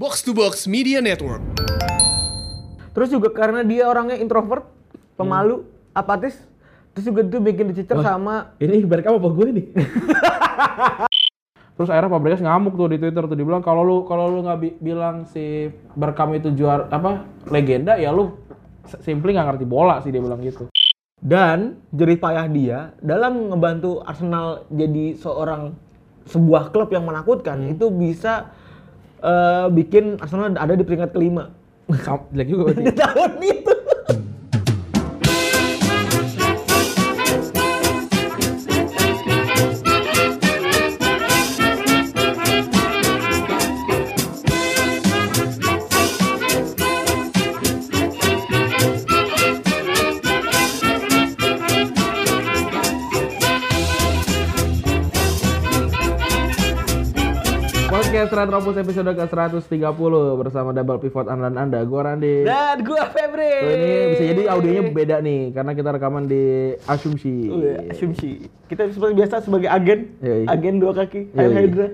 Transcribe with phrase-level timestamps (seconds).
[0.00, 1.44] Box to Box Media Network.
[2.96, 4.64] Terus juga karena dia orangnya introvert,
[5.12, 6.40] pemalu, apatis,
[6.96, 9.66] terus juga itu bikin dicecer sama Ini Berkam apa gue nih?
[11.76, 14.76] Terus akhirnya Fabregas ngamuk tuh di Twitter tuh dibilang kalau lu kalau lu nggak bi-
[14.80, 18.40] bilang si Berkam itu juara apa legenda ya lu
[19.04, 20.64] simply nggak ngerti bola sih dia bilang gitu.
[21.20, 25.76] dan jerih payah dia dalam ngebantu Arsenal jadi seorang
[26.24, 28.48] sebuah klub yang menakutkan itu bisa
[29.20, 31.52] eh, bikin Arsenal ada di peringkat kelima
[32.30, 32.82] Jelek juga berarti.
[32.88, 33.74] di tahun itu.
[58.10, 61.86] Podcast Retropus episode ke-130 bersama Double Pivot andalan Anda.
[61.86, 62.42] Gua Randi.
[62.42, 63.54] Dan gua Febri.
[63.54, 67.46] Tuh, ini bisa jadi audionya beda nih karena kita rekaman di Asumsi.
[67.46, 68.50] Oh, iya, asumsi.
[68.66, 70.42] Kita seperti biasa sebagai agen, Yoi.
[70.42, 71.54] agen dua kaki, Yoi.
[71.54, 71.86] Hydra.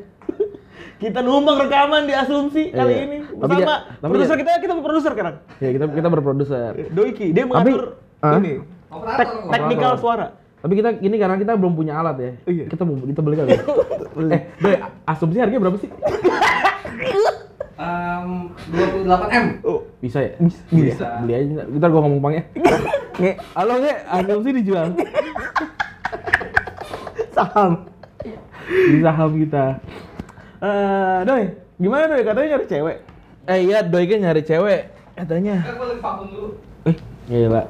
[1.05, 3.03] kita numpang rekaman di asumsi kali Iya.
[3.03, 5.35] ini Tapi bersama ya- tapi produser ya- kita kita produser sekarang.
[5.61, 6.73] Ya kita kita berproduser.
[6.97, 7.83] Doiki, dia Tapi- mengatur
[8.25, 8.41] Hah?
[8.41, 8.53] ini
[9.21, 10.01] tek, teknikal Operator.
[10.01, 10.27] suara.
[10.67, 12.31] Tapi kita ini karena kita belum punya alat ya.
[12.51, 12.65] Iya.
[12.67, 13.55] Kita belum kita beli kali.
[13.55, 13.63] ya?
[14.35, 14.75] eh, Doy,
[15.07, 15.91] asumsi harganya berapa sih?
[17.79, 19.47] Um, 28 m.
[19.63, 20.35] Oh, Bisa ya?
[20.67, 21.23] Bisa.
[21.23, 21.71] Beli, beli aja.
[21.71, 22.43] Ntar gua ngomong pangnya.
[23.15, 24.91] nge Halo nge, asumsi dijual.
[27.31, 27.73] saham.
[28.67, 29.65] Di saham kita.
[30.67, 31.45] Eh, Doi,
[31.79, 32.27] gimana Doi?
[32.27, 32.97] Katanya nyari cewek.
[33.47, 34.83] Eh iya, Doy kan nyari cewek.
[35.15, 35.63] Katanya.
[35.63, 36.49] Kan gue lagi vakum dulu.
[36.91, 36.97] Eh,
[37.31, 37.63] gila.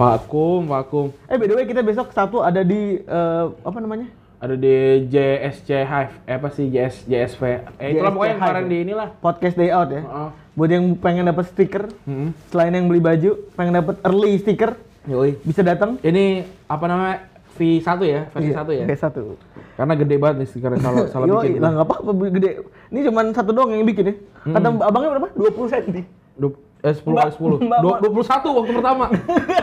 [0.00, 1.12] Vakum, vakum.
[1.28, 4.08] Eh, by the way, kita besok Sabtu ada di eh, apa namanya?
[4.40, 4.72] Ada di
[5.04, 7.42] JSC Hive, eh, apa sih JS JSV?
[7.76, 9.08] Eh itulah JSC pokoknya yang kemarin Hive di inilah.
[9.20, 10.00] Podcast Day Out ya.
[10.00, 10.28] Heeh.
[10.50, 12.32] Buat yang pengen dapat stiker, Hmm.
[12.48, 15.36] selain yang beli baju, pengen dapat early stiker, Yoi.
[15.44, 16.00] bisa datang.
[16.00, 16.24] Ini
[16.64, 17.28] apa namanya?
[17.50, 18.84] V1 ya, versi 1 ya.
[18.88, 19.36] Iya, satu.
[19.76, 21.60] Karena gede banget nih stikernya kalau salah Yo, bikin.
[21.60, 22.50] lah nggak apa-apa gede.
[22.88, 24.14] Ini cuma satu doang yang bikin ya.
[24.48, 25.28] Kata abangnya berapa?
[25.36, 25.96] 20 cm.
[26.40, 27.56] Du- eh 10 Mbak- kali 10.
[27.60, 29.04] Mbak- Du- 21 waktu pertama.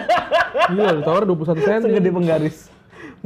[0.70, 1.82] Gila, ditawar 21 cm.
[1.84, 2.58] Segede penggaris.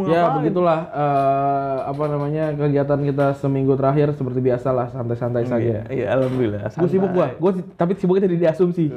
[0.01, 5.77] Ya begitulah eh, apa namanya kegiatan kita seminggu terakhir seperti biasa lah santai-santai Iya, saja.
[5.91, 6.71] iya, alhamdulillah.
[6.71, 8.87] Gue sibuk gua, gua tapi sibuknya tadi di asumsi.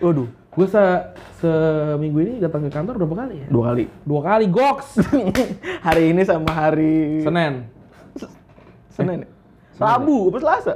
[0.00, 0.80] Waduh, Gue se
[1.38, 3.46] seminggu ini datang ke kantor berapa kali ya?
[3.46, 3.84] dua kali.
[4.02, 4.88] Dua kali goks.
[5.86, 7.68] hari ini sama hari Senin.
[8.90, 9.18] Senin.
[9.22, 9.28] ya?
[9.78, 10.74] Rabu, apa Selasa?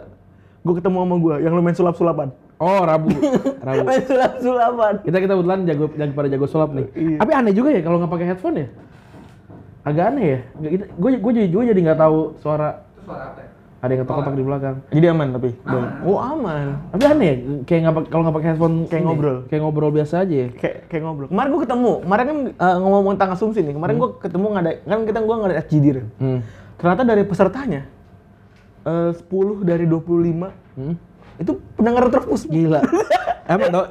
[0.63, 2.29] Gue ketemu sama gue yang lu main sulap-sulapan.
[2.63, 3.11] Oh Rabu.
[3.67, 3.83] Rabu.
[3.83, 4.95] Main sulap-sulapan.
[5.03, 6.87] Kita kita kebetulan jago jago pada jago sulap nih.
[6.95, 7.17] Iya.
[7.19, 8.67] Tapi aneh juga ya kalau nggak pakai headphone ya.
[9.83, 10.39] Agak aneh ya.
[10.95, 13.49] Gue gue jadi gue jadi nggak tahu suara Itu suara apa ya?
[13.83, 14.77] ada yang ketok-ketok di belakang.
[14.95, 15.51] Jadi aman tapi.
[16.07, 16.67] Oh aman.
[16.95, 17.35] Tapi aneh ya,
[17.67, 19.37] kayak nggak kalau nggak pakai headphone Kayak ini, ngobrol.
[19.51, 20.37] kayak ngobrol biasa aja.
[20.39, 20.49] ya.
[20.55, 21.27] Kayak kayak ngobrol.
[21.35, 21.93] Kemarin gue ketemu.
[22.07, 23.75] Kemarin kan eh, ngomong tentang asumsi nih.
[23.75, 25.87] Kemarin gue ketemu nggak ada kan kita gue nggak ada SGD.
[26.23, 26.39] Hmm.
[26.79, 27.83] Ternyata dari pesertanya
[28.87, 30.95] eh 10 dari 25 Hmm.
[31.37, 32.81] Itu pendengar terus Gila.
[33.45, 33.87] Emang dong.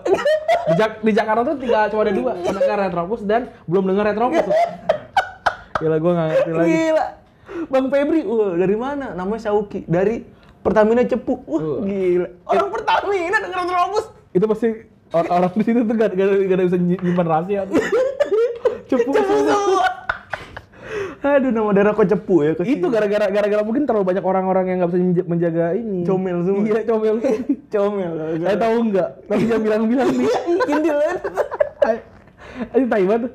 [0.62, 4.46] Di, Jak- di Jakarta tuh tinggal cuma ada dua, pendengar Retropus dan belum dengar Retropus.
[4.46, 4.56] tuh.
[5.80, 6.69] Gila gue nggak ngerti lagi.
[6.72, 7.06] Gila.
[7.68, 9.06] Bang Febri, wah dari mana?
[9.12, 9.84] Namanya Sauki.
[9.84, 10.24] Dari
[10.62, 11.41] Pertamina Cepu.
[11.44, 11.80] Wah, Uh.
[11.81, 12.28] gila.
[12.46, 14.06] Orang Pertamina denger terobos.
[14.31, 14.68] Itu pasti
[15.09, 17.62] or- orang di situ tuh gak, gak, gak ada bisa nyimpan rahasia.
[18.90, 19.09] Cepu.
[19.09, 19.84] Cepu semua.
[21.21, 22.57] Aduh, nama daerah kok Cepu ya.
[22.65, 26.01] Itu gara-gara gara-gara mungkin terlalu banyak orang-orang yang nggak bisa menja- menjaga ini.
[26.01, 26.65] Comel semua.
[26.65, 27.15] Iya, comel.
[27.73, 28.11] comel.
[28.41, 30.29] Saya tahu enggak, tapi jangan bilang-bilang nih.
[30.65, 31.17] Kindil kan.
[32.73, 33.31] Ayo tai banget.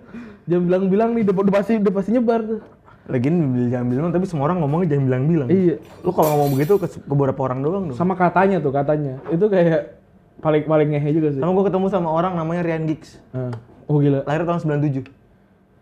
[0.46, 2.60] Jangan bilang-bilang nih, udah, pasti udah pasti nyebar tuh.
[3.06, 3.34] Lagian
[3.70, 5.48] jangan bilang, tapi semua orang ngomongnya jangan bilang-bilang.
[5.50, 5.76] Iya.
[6.02, 7.98] Lu kalau ngomong begitu ke, ke beberapa orang doang dong.
[7.98, 9.22] Sama katanya tuh, katanya.
[9.30, 9.94] Itu kayak
[10.42, 11.38] paling paling ngehe juga sih.
[11.38, 13.22] Sama gue ketemu sama orang namanya Ryan Giggs.
[13.30, 13.54] Ah.
[13.86, 14.26] Oh gila.
[14.26, 15.06] Lahir tahun 97.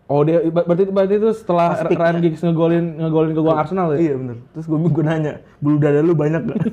[0.05, 1.81] Oh dia ber- berarti berarti itu setelah.
[1.81, 3.99] Ryan Giggs ngegolin ngegolin ke gawang Arsenal ya?
[4.05, 4.37] Iya bener.
[4.53, 6.59] Terus gue gue nanya, bulu dada lu banyak gak?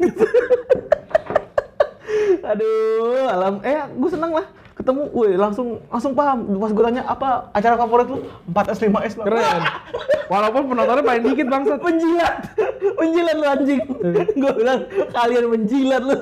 [2.52, 3.64] Aduh, alam.
[3.64, 4.46] Eh, gue seneng lah.
[4.76, 6.60] Ketemu, woi langsung langsung paham.
[6.60, 8.20] Pas gue tanya apa acara favorit lu?
[8.52, 9.26] 4S 5S Bang.
[9.32, 9.62] Keren.
[10.32, 11.80] Walaupun penontonnya paling dikit bangsat.
[11.84, 12.36] Menjilat,
[12.96, 13.82] menjilat lu anjing.
[14.42, 14.80] gue bilang
[15.12, 16.18] kalian menjilat lu.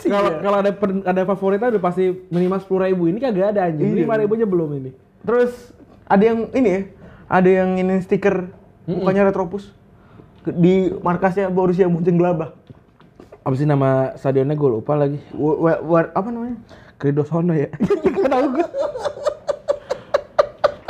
[0.00, 0.40] Kalau Sial.
[0.40, 0.72] kalau ada
[1.04, 3.08] ada favoritnya udah pasti minimal sepuluh ribu.
[3.08, 3.96] Ini kagak ada anjing.
[3.96, 4.04] Iya.
[4.04, 4.90] Lima ribunya belum ini.
[5.24, 5.52] Terus
[6.10, 6.80] ada yang ini ya,
[7.30, 8.50] ada yang ini stiker
[8.90, 9.70] mukanya Retropus
[10.42, 12.58] di markasnya Borussia Mönchengladbach.
[13.46, 15.22] Apa sih nama stadionnya gue lupa lagi.
[15.32, 16.58] Wa- apa namanya?
[16.98, 17.70] Kridosono ya.
[18.04, 18.66] Kenapa gue?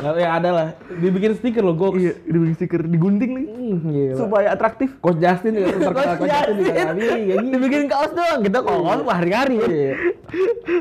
[0.00, 0.68] Ya ada lah.
[0.88, 2.00] Dibikin stiker lo, Goks.
[2.00, 3.44] Iya, dibikin stiker digunting nih.
[3.80, 4.14] Gila.
[4.16, 4.96] Supaya atraktif.
[5.04, 7.48] Coach Justin juga terkenal Coach Justin juga gini.
[7.52, 8.58] Dibikin kaos doang, kita
[9.08, 9.68] hari-hari ya.
[9.68, 9.92] Iya.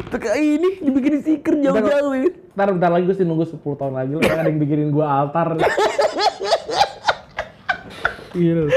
[0.10, 2.13] Tuh kayak ini dibikin stiker jauh-jauh.
[2.56, 5.56] Ntar bentar lagi gue sih nunggu 10 tahun lagi lah ada yang bikinin gua altar.
[8.30, 8.69] Iya.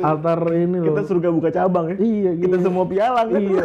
[0.00, 0.86] Altar ini loh.
[0.88, 1.96] Kita surga buka cabang ya.
[1.96, 2.64] Iya, Kita gila.
[2.64, 3.40] semua pialang kan.
[3.40, 3.64] Iya.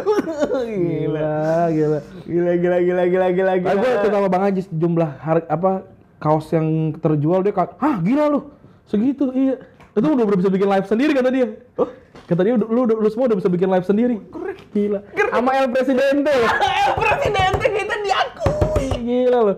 [0.64, 1.32] Gila,
[1.70, 1.98] gila.
[2.24, 3.68] Gila gila gila gila gila gila.
[3.68, 5.70] Nah, gue sama Bang Ajis jumlah har- apa
[6.16, 6.66] kaos yang
[6.96, 8.40] terjual dia kata, "Hah, gila lu.
[8.84, 9.60] Segitu." Iya.
[9.92, 11.46] Itu udah udah bisa bikin live sendiri kata dia.
[11.74, 11.86] Oh,
[12.24, 14.16] kata dia "Udah- lu, lu, lu semua udah bisa bikin live sendiri.
[14.26, 14.56] Keren.
[14.70, 14.98] Gila.
[15.30, 16.34] Sama El Presidente.
[16.64, 18.88] Eh, Presidente kita diakui.
[19.00, 19.54] Gila lu.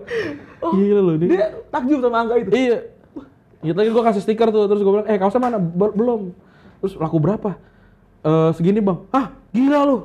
[0.69, 1.29] Gila lu dia.
[1.29, 2.49] Dia takjub sama angka itu.
[2.51, 2.79] Iya.
[3.57, 5.57] Gitu lagi gue kasih stiker tuh, terus gue bilang, eh kaosnya mana?
[5.57, 6.29] Belum.
[6.81, 7.57] Terus laku berapa?
[8.21, 8.99] Eh segini bang.
[9.09, 9.97] Ah, gila lu.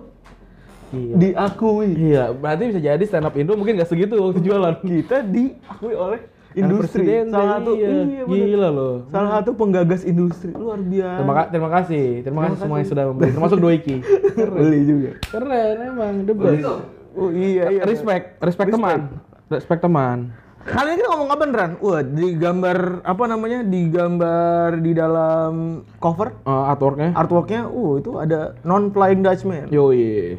[0.92, 1.14] Iya.
[1.16, 1.88] Diakui.
[1.96, 4.76] Iya, berarti bisa jadi stand up Indo mungkin gak segitu waktu jualan.
[4.84, 6.20] Kita diakui oleh
[6.52, 7.04] industri.
[7.32, 7.88] Salah satu iya.
[7.88, 8.24] bener.
[8.28, 8.94] Gila loh.
[9.08, 11.16] Salah satu penggagas industri luar biasa.
[11.16, 13.96] Terima, ka- terima kasih, terima, kasih semua yang sudah membeli, termasuk Doiki.
[14.60, 15.10] Beli juga.
[15.32, 16.64] Keren emang, the best.
[17.12, 17.82] Oh iya iya.
[17.84, 19.00] Respect, respect teman,
[19.48, 20.32] respect teman.
[20.62, 21.70] Kali ini kita ngomong apa beneran?
[21.82, 23.66] Wah, di gambar apa namanya?
[23.66, 25.52] Di gambar di dalam
[25.98, 27.10] cover Eh, artworknya.
[27.12, 29.66] artworknya, uh itu ada non flying Dutchman.
[29.68, 30.38] Yoi.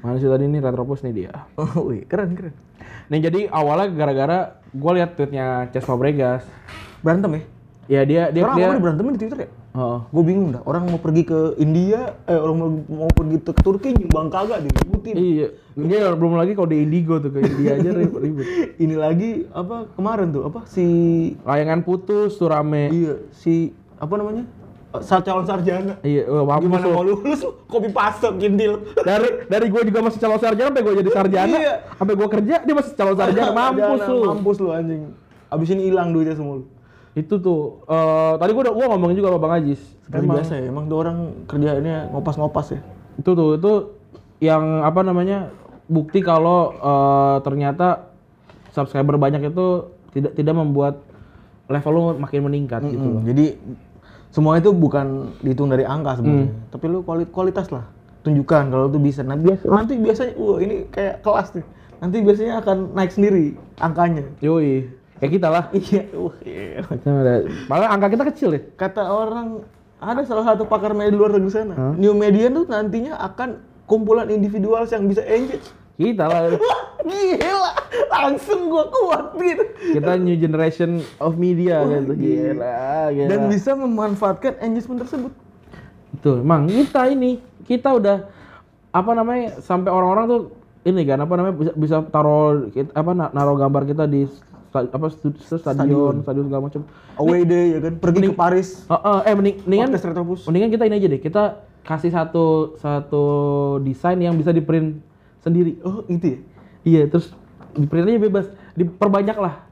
[0.00, 1.32] Mana sih tadi nih Retropus nih dia.
[1.60, 2.56] Oh, wih, keren keren.
[3.08, 6.48] Nih jadi awalnya gara-gara gue liat tweetnya Ces Fabregas.
[7.00, 7.42] Berantem ya?
[7.88, 8.68] Ya dia dia Orang dia.
[8.68, 9.50] apa berantemin di Twitter ya?
[9.72, 10.04] Oh.
[10.06, 10.60] Gue bingung dah.
[10.62, 15.14] Orang mau pergi ke India, eh orang mau, mau pergi ke Turki nyumbang kagak diributin.
[15.16, 15.48] Iya.
[15.74, 18.20] Dia belum lagi kalau di Indigo tuh ke India aja ribet.
[18.20, 18.46] ribet.
[18.84, 20.84] Ini lagi apa kemarin tuh apa si
[21.42, 22.90] Layangan putus tuh rame.
[22.90, 24.44] iya si apa namanya?
[24.88, 25.96] Eh, Sa calon sarjana.
[26.02, 27.50] Iya, wah, mampus Gimana mau lulus lu?
[27.64, 28.84] Kopi paste kintil.
[28.98, 31.74] dari dari gue juga masih calon sarjana sampai gue jadi sarjana Iya.
[31.94, 35.02] sampai gue kerja dia masih calon sarjana mampus lu Mampus lu anjing.
[35.48, 36.60] Abis ini hilang duitnya semua.
[37.18, 40.52] Itu tuh eh, tadi gue udah gua ngomongin juga sama bang Ajis Sekali Emang biasa
[40.54, 42.80] ya, emang tuh orang kerjaannya ngopas-ngopas ya.
[43.14, 43.72] itu tuh itu
[44.38, 45.50] yang apa namanya
[45.84, 48.06] bukti kalau eh, ternyata
[48.70, 49.66] subscriber banyak itu
[50.10, 50.94] tidak tidak membuat
[51.66, 53.46] level lu makin meningkat gitu Mm, Jadi
[54.28, 55.06] semua itu bukan
[55.38, 57.84] dihitung dari angka sebenarnya, tapi lu kuali- kualitas lah.
[58.20, 59.20] Tunjukkan kalau lu bisa.
[59.20, 61.64] Nah, biasa, nanti biasanya wah ini kayak kelas nih.
[61.98, 63.44] Nanti biasanya akan naik sendiri
[63.76, 64.24] angkanya.
[64.38, 64.86] yoi
[65.18, 66.82] kayak kita lah Iya,
[67.66, 69.62] malah angka kita kecil ya Kata orang
[69.98, 71.74] ada salah satu pakar media di luar negeri sana.
[71.92, 75.66] New media tuh nantinya akan kumpulan individual yang bisa engage.
[75.98, 77.70] kita lah Wah, gila.
[78.08, 79.64] Langsung gua kuat gitu.
[79.98, 82.78] kita new generation of media gitu gila
[83.10, 85.34] gila Dan bisa memanfaatkan engagement tersebut.
[86.14, 88.30] Betul, emang kita ini kita udah
[88.88, 90.40] apa namanya sampai orang-orang tuh
[90.84, 94.30] ini kan apa namanya bisa, bisa taruh apa na- naruh gambar kita di
[94.68, 96.80] sta- apa stu- stadion, stadion segala macam.
[97.16, 98.84] Away day ya kan, pergi ke Paris.
[98.86, 99.88] Oh, oh, eh mending, mendingan
[100.44, 101.20] mendingan kita ini aja deh.
[101.20, 101.42] Kita
[101.82, 103.24] kasih satu satu
[103.80, 105.00] desain yang bisa di print
[105.40, 105.80] sendiri.
[105.80, 106.38] Oh, itu ya.
[106.84, 107.32] Iya, terus
[107.72, 109.64] di print aja bebas, diperbanyak lah.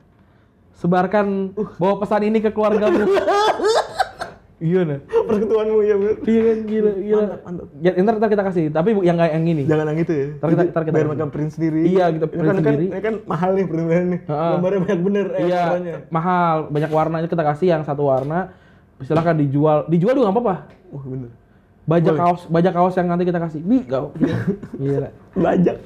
[0.77, 3.09] Sebarkan bawa pesan ini ke keluargamu.
[4.57, 5.05] Gimana?
[5.05, 6.13] Persekutuanmu ya, Bro.
[6.25, 7.21] Iya kan gila gila.
[7.21, 7.67] Mantap, mantap.
[7.77, 9.63] Ya, ntar, ntar kita kasih, tapi bu- yang kayak yang ini.
[9.69, 10.27] Jangan yang itu ya.
[10.33, 11.81] Ntar kita- ntar kita biar mereka print sendiri.
[11.85, 12.73] Iya, kita Ini print kan, sendiri.
[12.81, 14.21] Kan, ini kan mahal nih printan nih.
[14.25, 14.51] Heeh.
[14.57, 15.97] Gambarnya banyak bener eh, Iya, warnanya.
[16.09, 18.39] mahal, banyak warnanya kita kasih yang satu warna.
[18.99, 20.55] Silakan dijual, dijual juga nggak apa-apa.
[20.89, 21.31] Wah, bener.
[21.87, 22.23] Bajak Boleh.
[22.25, 23.61] kaos, bajak kaos yang nanti kita kasih.
[23.61, 24.03] Bi, gak
[24.75, 25.09] Gila.
[25.37, 25.77] Bajak.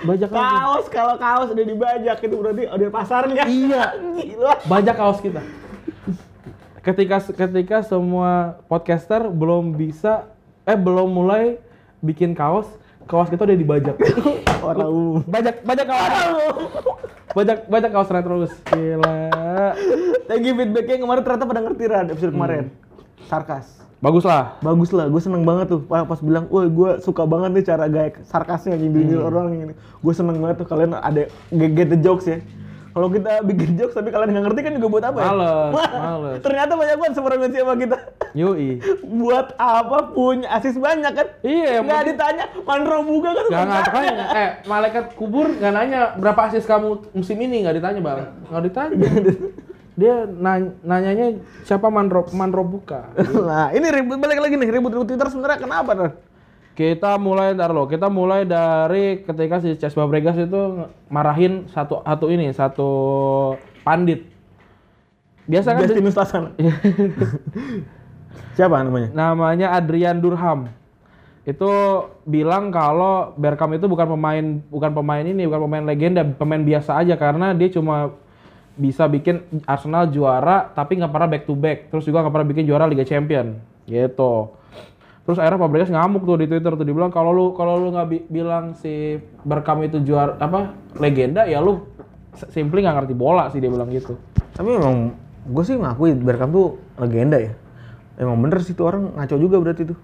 [0.00, 0.44] Bajak kaos.
[0.46, 3.42] Kaos, kalau kaos udah dibajak itu berarti ada pasarnya.
[3.48, 3.82] Iya.
[4.20, 4.52] Gila.
[4.62, 5.40] Bajak kaos kita.
[6.90, 10.26] Ketika ketika semua podcaster belum bisa
[10.66, 11.62] eh belum mulai
[12.02, 12.66] bikin kaos,
[13.06, 13.94] kaos kita udah dibajak.
[14.66, 15.22] Orang umum.
[15.22, 16.12] Bajak, bajak kaos.
[17.30, 18.52] Bajak, bajak kaos terus.
[18.74, 19.30] Gila.
[20.26, 22.74] Thank you feedbacknya kemarin ternyata pada ngerti Ran episode kemarin.
[23.30, 23.66] Sarkas.
[24.02, 24.58] Bagus lah.
[24.58, 27.86] Bagus lah, gue seneng banget tuh pas, pas bilang, woi gue suka banget nih cara
[27.86, 29.74] gaya sarkasnya nyindir orang ini.
[30.02, 32.42] Gue seneng banget tuh kalian ada get the jokes ya.
[32.90, 35.26] Kalau kita bikin jokes tapi kalian nggak ngerti kan juga buat apa ya?
[35.30, 35.70] Males,
[36.02, 36.38] males.
[36.42, 37.96] Ternyata banyak banget sefrekuensi sama kita.
[38.32, 38.68] Yoi.
[39.22, 41.26] buat apa punya asis banyak kan?
[41.40, 43.44] Iya, Nggak penting- ditanya, Manro buka kan?
[43.46, 48.18] Gak ngatakan, eh malaikat kubur nggak nanya berapa asis kamu musim ini nggak ditanya bang,
[48.48, 48.96] nggak ditanya.
[49.94, 51.26] Dia nanya, nanyanya
[51.62, 53.12] siapa manro manro buka.
[53.48, 56.12] nah, ini ribut balik lagi nih, ribut-ribut Twitter sebenarnya kenapa Ran?
[56.80, 62.32] Kita mulai dari lo, kita mulai dari ketika si Ces Fabregas itu marahin satu satu
[62.32, 62.88] ini satu
[63.84, 64.24] pandit.
[65.44, 66.56] Biasa kan Justinus Lasana.
[68.56, 69.12] Siapa namanya?
[69.12, 70.72] namanya Adrian Durham
[71.44, 71.68] itu
[72.24, 77.12] bilang kalau Bergkamp itu bukan pemain bukan pemain ini bukan pemain legenda pemain biasa aja
[77.20, 78.16] karena dia cuma
[78.80, 81.92] bisa bikin Arsenal juara tapi nggak pernah back to back.
[81.92, 83.60] Terus juga nggak pernah bikin juara Liga Champion.
[83.84, 84.59] Gitu.
[85.20, 88.26] Terus akhirnya Fabregas ngamuk tuh di Twitter tuh dibilang kalau lu kalau lu nggak bi-
[88.26, 91.86] bilang si Berkam itu juara apa legenda ya lu
[92.50, 94.16] simply nggak ngerti bola sih dia bilang gitu.
[94.56, 97.52] Tapi memang gue sih ngakui Bergkamp tuh legenda ya.
[98.20, 99.98] Emang bener sih tuh orang ngaco juga berarti tuh.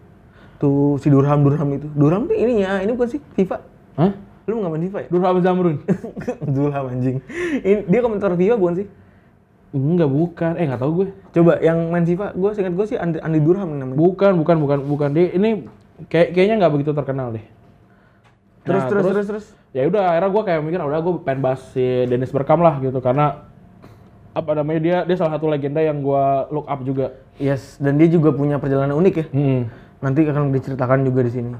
[0.56, 1.88] Tuh si Durham Durham itu.
[1.92, 3.56] Durham tuh ininya, ini bukan sih FIFA.
[4.00, 4.12] Hah?
[4.48, 5.08] Lu nggak main FIFA ya?
[5.12, 5.76] Durham Zamrun?
[6.56, 7.16] Durham anjing.
[7.60, 8.86] Ini, dia komentar FIFA bukan sih?
[9.76, 10.52] Enggak bukan.
[10.56, 11.08] Eh nggak tahu gue.
[11.36, 13.92] Coba yang main FIFA, gue seingat gue sih Andi, Andi Durham namanya.
[13.92, 15.08] Bukan, bukan, bukan, bukan.
[15.12, 15.68] Dia ini
[16.08, 17.44] kayak kayaknya nggak begitu terkenal deh.
[18.64, 19.46] Terus, Nah, terus, terus, terus.
[19.76, 22.96] Ya udah, akhirnya gue kayak mikir, udah gue pengen bahas si Dennis Bergkamp lah gitu
[23.04, 23.44] karena
[24.36, 27.12] apa namanya dia dia salah satu legenda yang gue look up juga.
[27.36, 29.26] Yes, dan dia juga punya perjalanan unik ya.
[29.32, 29.60] Hmm.
[30.00, 31.52] Nanti akan diceritakan juga di sini.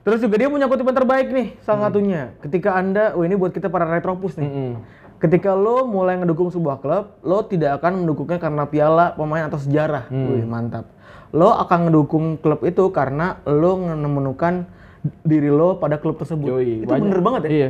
[0.00, 2.32] Terus juga dia punya kutipan terbaik nih, salah satunya.
[2.40, 4.48] Ketika Anda, oh ini buat kita para retropus nih.
[4.48, 4.72] Mm-mm.
[5.20, 10.08] Ketika lo mulai ngedukung sebuah klub, lo tidak akan mendukungnya karena piala, pemain atau sejarah.
[10.08, 10.88] Wih, mantap.
[11.30, 14.64] Lo akan ngedukung klub itu karena lo menemukan
[15.20, 16.48] diri lo pada klub tersebut.
[16.48, 17.50] Yoi, itu banyak- bener banget ya?
[17.52, 17.68] Iya.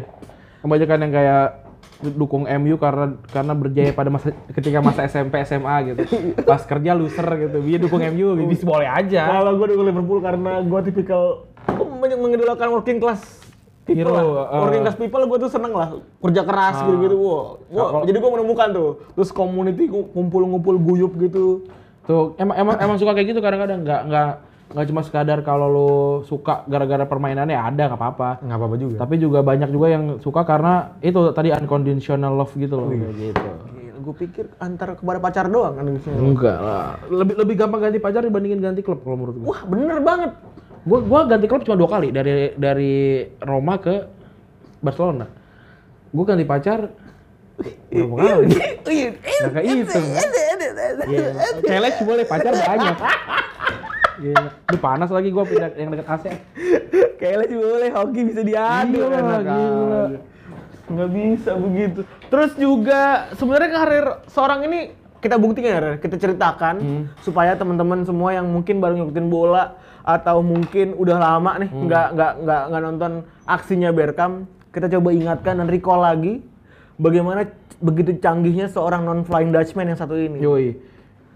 [0.63, 1.47] Kebanyakan yang kayak
[2.01, 6.01] dukung MU karena karena berjaya pada masa ketika masa SMP SMA gitu.
[6.49, 7.59] Pas kerja loser gitu.
[7.67, 9.27] Dia dukung MU bisa boleh aja.
[9.27, 11.51] Kalau gue dukung Liverpool karena gue tipikal
[11.99, 13.40] mengidolakan working class
[13.93, 14.47] people Hero, lah.
[14.49, 14.61] uh.
[14.63, 15.89] working class people gue tuh seneng lah
[16.21, 17.17] kerja keras gitu-gitu.
[17.17, 17.59] Wow.
[17.67, 18.91] Gua- Kalau- jadi gue menemukan tuh.
[19.13, 21.67] Terus community gu- kumpul-ngumpul guyup gitu.
[22.03, 24.29] Tuh, emang emang emang suka kayak gitu kadang-kadang nggak nggak
[24.71, 25.91] nggak cuma sekadar kalau lo
[26.23, 28.31] suka gara-gara permainannya ada nggak apa-apa.
[28.41, 28.97] Nggak apa-apa juga.
[28.99, 33.49] Tapi juga banyak juga yang suka karena itu tadi unconditional love gitu loh kayak gitu.
[34.01, 36.09] Gue pikir antar kepada pacar doang kan gitu.
[36.09, 36.97] Enggak lah.
[37.05, 39.45] Lebih lebih gampang ganti pacar dibandingin ganti klub kalau menurut gue.
[39.45, 40.31] Wah bener banget.
[40.85, 44.09] Gua gua ganti klub cuma dua kali dari dari Roma ke
[44.81, 45.29] Barcelona.
[46.11, 46.89] Gua ganti pacar
[47.93, 48.47] berapa kali?
[48.89, 50.07] Nggak kehitung.
[51.11, 51.29] Iya.
[51.61, 52.97] Celek boleh pacar banyak.
[54.21, 54.41] Iya.
[54.73, 56.25] Ini panas lagi gua pindah yang dekat AC.
[57.21, 58.99] Kayaknya sih boleh hoki bisa diadu.
[59.01, 60.01] Iya enak gila.
[60.09, 60.19] aja.
[60.91, 62.01] Nggak bisa begitu.
[62.33, 63.03] Terus juga
[63.37, 64.81] sebenarnya karir seorang ini
[65.21, 67.03] kita buktikan ya, kita ceritakan Hmm.
[67.21, 71.85] supaya teman-teman semua yang mungkin baru ngikutin bola atau mungkin udah lama nih Hmm.
[71.87, 73.13] nggak nggak nggak nggak nonton
[73.45, 76.41] aksinya Berkam, kita coba ingatkan dan recall lagi
[76.97, 77.45] bagaimana
[77.79, 80.41] begitu canggihnya seorang non flying Dutchman yang satu ini.
[80.41, 80.77] Yoi.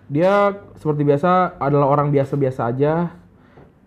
[0.04, 3.08] Dia seperti biasa adalah orang biasa-biasa aja.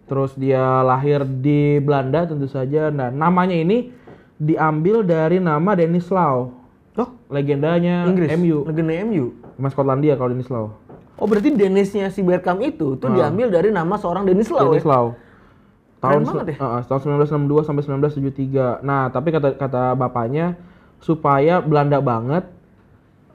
[0.08, 2.88] Terus dia lahir di Belanda tentu saja.
[2.89, 3.92] Nah, namanya ini
[4.38, 6.54] diambil dari nama Dennis Lau.
[6.98, 8.34] Oh, Legendanya Inggris.
[8.34, 8.66] MU.
[8.66, 9.25] Legenda MU.
[9.58, 10.78] Mas Skotlandia kalau Dennis Lau.
[11.18, 14.94] Oh berarti Dennisnya si Bergkamp itu tuh diambil dari nama seorang Dennis Lau Dennis ya?
[14.94, 15.08] Lau.
[15.98, 16.58] Tahun Keren banget ya.
[16.62, 18.86] uh, tahun 1962 sampai 1973.
[18.86, 20.54] Nah, tapi kata kata bapaknya
[21.02, 22.46] supaya Belanda banget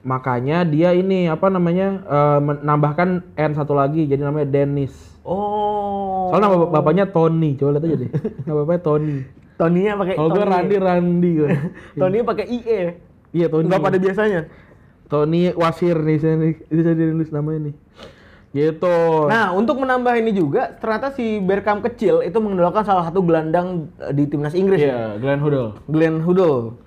[0.03, 4.95] makanya dia ini apa namanya uh, menambahkan N satu lagi jadi namanya Dennis.
[5.27, 6.31] Oh.
[6.31, 8.09] Soalnya nama bap- bapaknya Tony, coba lihat aja deh.
[8.47, 9.17] Nama bapaknya Tony.
[9.53, 10.51] Tony-nya pakai Kalau gue Tony.
[10.51, 11.49] Randy Randy gue.
[12.01, 12.79] Tony-nya pakai IE.
[13.31, 13.63] Iya Tony.
[13.67, 14.41] Enggak pada biasanya.
[15.13, 16.53] Tony Wasir nih saya nih.
[16.73, 17.75] Itu saya nulis namanya nih.
[18.53, 18.97] Gitu.
[19.29, 24.13] Nah, untuk menambah ini juga, ternyata si Bergkamp kecil itu mengidolakan salah satu gelandang eh,
[24.13, 24.89] di timnas Inggris ya.
[24.89, 25.69] Iya, Glenn Hoddle.
[25.89, 26.77] Glenn Hoddle.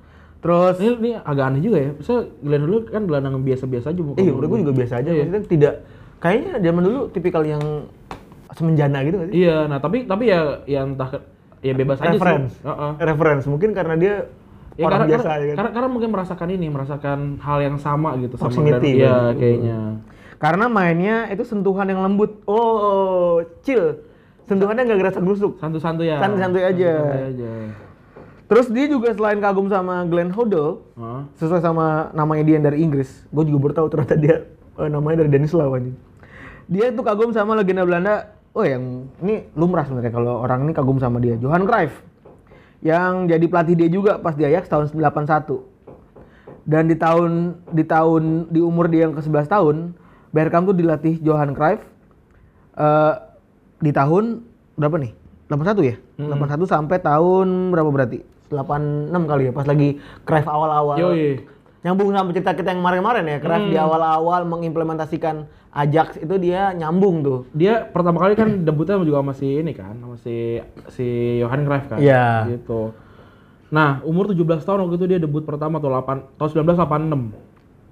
[0.42, 1.90] Terus Ini, ini agak aneh juga ya.
[1.95, 4.02] Bisa Glenn Hoddle kan gelandang yang biasa-biasa aja.
[4.18, 5.11] Iya, menurut gue juga biasa aja.
[5.11, 5.75] Maksudnya tidak
[6.23, 7.62] kayaknya zaman dulu tipikal yang
[8.54, 9.33] semenjana gitu sih?
[9.42, 11.18] Iya, nah tapi tapi ya ya entah
[11.66, 12.54] ya bebas aja Reference.
[12.56, 12.62] sih.
[12.62, 12.90] Heeh.
[13.02, 14.14] Reference mungkin karena dia
[14.76, 15.56] Ya, orang karena, biasa karena, ya kan.
[15.56, 19.33] karena, karena mungkin merasakan ini, merasakan hal yang sama gitu sama Proximity, kan?
[19.40, 19.78] kayaknya.
[20.37, 22.45] Karena mainnya itu sentuhan yang lembut.
[22.45, 24.04] Oh, chill.
[24.45, 25.56] Sentuhannya nggak gerasa gerusuk.
[25.59, 26.21] Santu-santu ya.
[26.21, 26.92] Santuy-santuy aja.
[26.92, 27.52] Santuy aja.
[28.47, 31.21] Terus dia juga selain kagum sama Glenn Hoddle, Heeh.
[31.35, 33.26] sesuai sama namanya dia yang dari Inggris.
[33.35, 34.37] Gue juga baru tahu ternyata dia
[34.78, 35.99] eh, namanya dari Dennis Lau anjing.
[36.71, 38.38] Dia tuh kagum sama legenda Belanda.
[38.54, 41.35] Oh yang ini lumrah sebenarnya kalau orang ini kagum sama dia.
[41.42, 41.92] Johan Cruyff.
[42.85, 46.66] Yang jadi pelatih dia juga pas di Ajax tahun 81.
[46.66, 49.76] Dan di tahun di tahun di umur dia yang ke-11 tahun,
[50.35, 51.80] Bergkamp tuh dilatih Johan Cruyff
[52.76, 53.14] eh
[53.80, 54.45] di tahun
[54.76, 55.12] berapa nih?
[55.49, 55.97] 81 ya?
[56.21, 58.21] 81 sampai tahun berapa berarti?
[58.50, 60.97] 86 kali ya pas lagi Cruyff awal-awal.
[61.00, 61.55] Yoi.
[61.87, 67.23] Nyambung sama cerita kita yang kemarin-kemarin ya, Cruyff di awal-awal mengimplementasikan Ajax itu dia nyambung
[67.23, 67.47] tuh.
[67.55, 70.19] Dia pertama kali kan debutnya juga sama si ini kan, sama
[70.90, 71.07] si
[71.38, 72.02] Johan Cruyff kan.
[72.02, 72.59] Iya.
[72.59, 72.90] Gitu.
[73.71, 77.31] Nah, umur 17 tahun waktu itu dia debut pertama tuh 8 tahun 1986.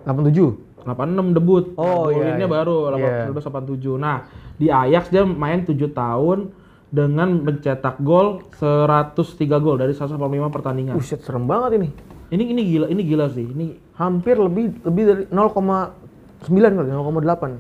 [0.03, 0.59] 87.
[0.83, 1.65] 86 debut.
[1.79, 2.47] Oh, Nah, iya, iya.
[2.51, 3.31] baru Iya.
[3.31, 3.95] 1987.
[3.95, 4.27] Nah,
[4.59, 6.51] di Ajax dia main 7 tahun
[6.95, 10.95] dengan mencetak gol 103 gol dari 185 pertandingan.
[10.95, 11.91] Buset, serem banget ini.
[12.29, 13.45] Ini ini gila, ini gila sih.
[13.45, 17.55] Ini Hampir lebih lebih dari 0,9 kali, 0,8.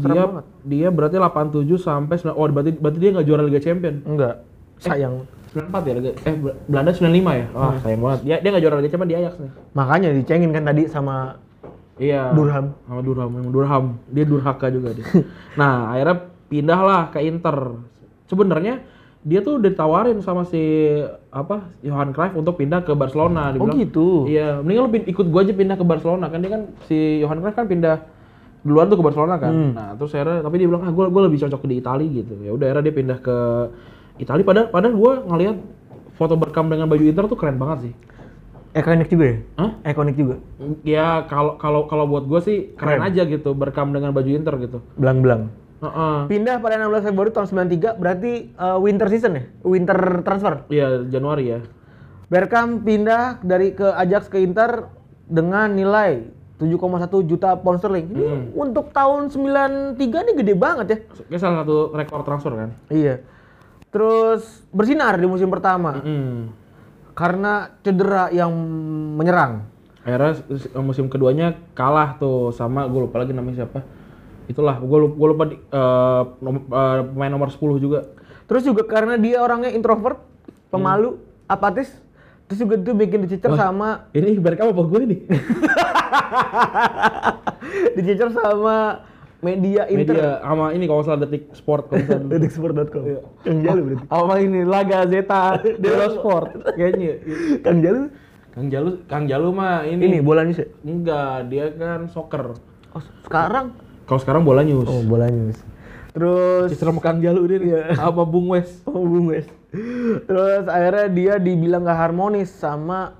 [0.00, 0.44] Serem dia banget.
[0.64, 3.94] dia berarti 87 sampai 9 oh berarti berarti dia nggak juara Liga Champion.
[4.06, 4.34] Enggak.
[4.78, 5.26] Sayang.
[5.50, 7.46] 94 ya Liga eh Bel- Belanda 95 ya.
[7.52, 8.20] Wah, sayang banget.
[8.22, 9.52] Dia dia nggak juara Liga Champion di Ajax nih.
[9.74, 11.16] Makanya dicengin kan tadi sama
[12.00, 12.32] Iya.
[12.32, 12.72] Durham.
[12.88, 13.84] Sama Durham, emang Durham.
[14.08, 15.04] Dia Durhaka juga dia.
[15.60, 16.16] nah, akhirnya
[16.48, 17.76] pindahlah ke Inter.
[18.24, 18.80] Sebenarnya
[19.20, 20.60] dia tuh ditawarin sama si
[21.28, 23.52] apa Johan Cruyff untuk pindah ke Barcelona.
[23.52, 24.06] Dia Oh, bilang, gitu?
[24.24, 27.52] Iya, mendingan lu ikut gua aja pindah ke Barcelona kan dia kan si Johan Cruyff
[27.52, 28.00] kan pindah
[28.64, 29.52] duluan tuh ke Barcelona kan.
[29.52, 29.72] Hmm.
[29.76, 32.32] Nah, terus akhirnya tapi dia bilang ah gua gua lebih cocok di Italia gitu.
[32.40, 33.36] Ya udah akhirnya dia pindah ke
[34.16, 35.56] Italia padahal padahal gua ngelihat
[36.16, 37.94] foto berkam dengan baju Inter tuh keren banget sih.
[38.70, 39.36] Ikonik juga ya?
[39.58, 39.70] Hah?
[39.82, 40.36] Ikonik juga.
[40.86, 43.08] Ya kalau kalau kalau buat gue sih keren, Keren.
[43.10, 44.78] aja gitu berkam dengan baju Inter gitu.
[44.94, 45.50] Belang-belang.
[45.80, 46.16] Heeh.
[46.28, 49.44] Pindah pada 16 Februari tahun 93 berarti eh, winter season ya?
[49.64, 50.54] Winter transfer.
[50.68, 51.60] Iya Januari ya.
[52.30, 54.86] Bergkamp pindah dari ke Ajax ke Inter
[55.26, 56.76] dengan nilai 7,1
[57.24, 58.06] juta pound sterling.
[58.12, 60.98] Ini untuk tahun 93 nih gede banget ya.
[61.26, 62.70] Kayak salah satu rekor transfer kan.
[62.92, 63.24] Iya.
[63.90, 66.54] Terus bersinar di musim pertama Mm.
[67.16, 68.52] karena cedera yang
[69.18, 69.66] menyerang.
[70.06, 70.38] Akhirnya
[70.78, 73.82] musim keduanya kalah tuh sama gue lupa lagi namanya siapa.
[74.50, 78.10] Itulah gue lupa, gua lupa di, eh, nom- eh, pemain nomor 10 juga.
[78.50, 80.18] Terus juga karena dia orangnya introvert,
[80.74, 81.94] pemalu, apatis.
[82.50, 85.20] Terus juga itu bikin dicecer sama Ini berkam apa gue nih?
[87.94, 89.06] dicecer sama
[89.38, 90.18] media Inter.
[90.18, 92.26] Media sama ini kalau salah detik sport kalau salah.
[92.34, 93.02] Detiksport.com.
[93.46, 94.04] Kang Jalu berarti.
[94.10, 97.22] Sama ini Laga Zeta Delo Sport kayaknya.
[97.62, 98.10] Kang Jalu
[98.50, 100.66] Kang Jalu Kang Jalu mah ini, ini bola ya?
[100.82, 102.58] enggak, dia kan soccer.
[102.90, 103.78] Oh, sekarang
[104.10, 104.90] Kalau sekarang bola news.
[104.90, 105.54] Oh, bola news.
[106.10, 107.72] Terus Citra Kang Jalu dia nih.
[107.94, 108.66] Apa Bung Wes?
[108.90, 109.46] Oh, Bung Wes.
[110.26, 113.14] Terus akhirnya dia dibilang gak harmonis sama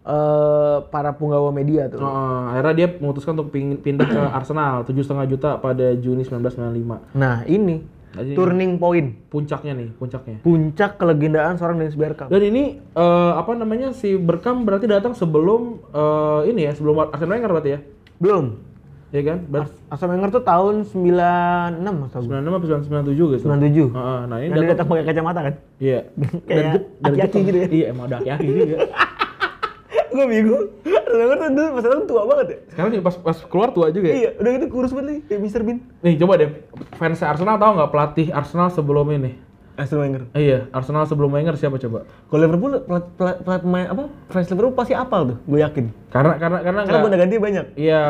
[0.00, 2.00] eh, para penggawa media tuh.
[2.00, 7.20] Oh, akhirnya dia memutuskan untuk pindah ke Arsenal 7,5 juta pada Juni 1995.
[7.20, 7.84] Nah, ini
[8.16, 10.40] Jadi- turning point, Puncaknya nih, puncaknya.
[10.40, 12.32] puncak kelegendaan seorang Dennis Bergkamp.
[12.32, 17.28] Dan ini eh, apa namanya si Berkam berarti datang sebelum eh, ini ya, sebelum Arsene
[17.28, 17.80] Wenger berarti ya?
[18.16, 18.69] Belum.
[19.10, 19.38] Ya kan?
[19.50, 23.42] Berarti Arsene Wenger tuh tahun 96 atau 96 apa 97 gitu.
[23.42, 23.90] 97.
[23.90, 25.54] Heeh, nah ini datang datang pakai kacamata kan?
[25.82, 26.00] Iya.
[26.48, 27.68] Kayak aki-aki gitu ya.
[27.68, 28.76] Iya, emang ada aki-aki juga.
[30.14, 30.64] Gue bingung.
[31.10, 32.58] Wenger tuh dulu pas datang tua banget ya.
[32.70, 34.14] Sekarang pas pas keluar tua juga ya.
[34.14, 35.62] Iya, udah gitu kurus banget nih, kayak Mr.
[35.66, 35.78] Bean.
[36.06, 36.50] Nih, coba deh
[36.98, 39.32] fans Arsenal tahu nggak pelatih Arsenal sebelum ini?
[39.80, 40.22] Arsene Wenger.
[40.36, 42.04] Eh, iya, Arsenal sebelum Wenger siapa coba?
[42.04, 44.12] Kalau Liverpool pelat pelat pelat main apa?
[44.28, 45.88] Fans Liverpool pasti apal tuh, gue yakin.
[46.12, 47.64] Karena karena karena Karena gonta ganti banyak.
[47.80, 48.04] Iya.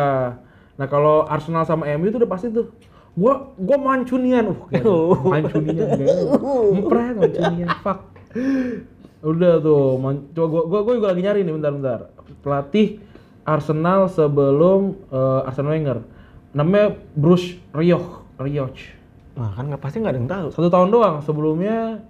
[0.81, 2.73] Nah kalau Arsenal sama MU tuh udah pasti tuh.
[3.13, 4.49] Gua gua mancunian.
[4.49, 5.13] Uh, Oh.
[5.37, 5.93] mancunian.
[6.73, 7.69] Empret mancunian.
[7.85, 8.01] Fuck.
[9.21, 10.01] Udah tuh.
[10.01, 12.01] Man, coba gua, gua gua juga lagi nyari nih bentar-bentar.
[12.41, 13.05] Pelatih
[13.45, 15.99] Arsenal sebelum eh, Arsene Wenger.
[16.57, 18.25] Namanya Bruce Rioch.
[18.41, 18.97] Rioch.
[19.37, 20.47] Nah, kan nggak pasti nggak ada yang tahu.
[20.57, 21.21] Satu tahun doang.
[21.21, 22.01] Sebelumnya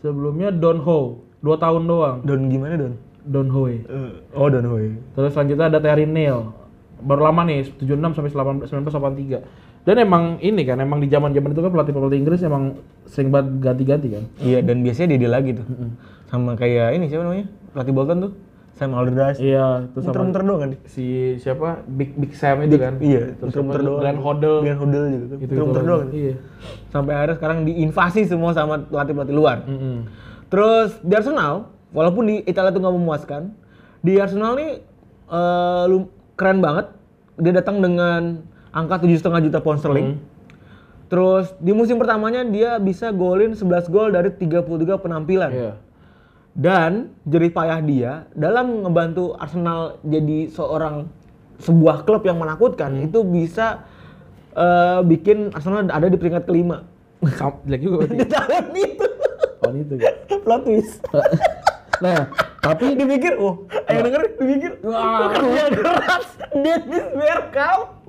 [0.00, 1.20] sebelumnya Don Ho.
[1.44, 2.16] Dua tahun doang.
[2.24, 2.94] Don gimana Don?
[3.20, 3.74] Don Howe.
[4.32, 4.96] oh Don Hoy.
[5.12, 6.56] Terus selanjutnya ada Terry Neal.
[7.00, 9.84] Baru lama nih, 76 sampai 18 1983.
[9.88, 14.08] Dan emang ini kan, emang di zaman-zaman itu kan pelatih-pelatih Inggris emang sering banget ganti-ganti
[14.12, 14.24] kan.
[14.38, 15.66] Iya, dan biasanya dia, lagi tuh.
[16.28, 17.48] Sama kayak ini siapa namanya?
[17.72, 18.32] Pelatih Bolton tuh.
[18.80, 19.44] Sam Allardyce.
[19.44, 22.96] Iya, terus sama Muter-muter doang kan si siapa Big Big Sam itu kan.
[22.96, 23.76] Iya, terus sama.
[23.76, 24.64] Glenn Hoddle.
[24.64, 25.36] Glenn Hoddle juga kan.
[25.36, 26.08] Gitu, Muter-muter doang.
[26.16, 26.34] Iya.
[26.88, 29.68] Sampai akhirnya sekarang diinvasi semua sama pelatih-pelatih luar.
[29.68, 30.08] Mm-mm.
[30.48, 33.52] Terus di Arsenal, walaupun di Italia tuh nggak memuaskan,
[34.00, 34.80] di Arsenal nih
[35.92, 36.08] lu
[36.40, 36.88] keren banget.
[37.36, 38.40] Dia datang dengan
[38.72, 40.16] angka 7,5 juta pound sterling.
[41.12, 45.50] Terus di musim pertamanya dia bisa golin 11 gol dari 33 penampilan.
[45.52, 45.72] Iya.
[46.56, 51.06] Dan jerih payah dia dalam ngebantu Arsenal jadi seorang
[51.60, 53.84] sebuah klub yang menakutkan itu bisa
[54.56, 56.88] eh, bikin Arsenal ada di peringkat kelima.
[57.68, 58.16] Jelek juga berarti.
[58.22, 59.06] Di tahun itu.
[59.60, 60.14] Tahun itu kan.
[60.40, 60.94] Plot twist.
[62.00, 68.00] Nah, tapi dipikir, oh, ayo denger, dipikir, wah, kerja keras, Dennis Bergkamp,